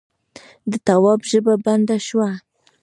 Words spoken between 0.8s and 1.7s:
تواب ژبه